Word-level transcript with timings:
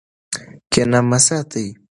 کینه 0.71 0.99
مه 1.09 1.19
ساتئ. 1.25 1.67